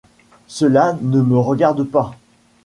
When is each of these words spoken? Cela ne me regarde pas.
Cela 0.47 0.97
ne 1.03 1.21
me 1.21 1.37
regarde 1.37 1.83
pas. 1.83 2.15